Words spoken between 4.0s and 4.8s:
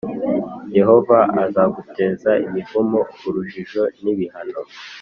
n’ibihano